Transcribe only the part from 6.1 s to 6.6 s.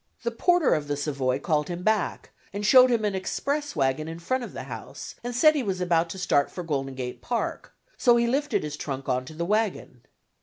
start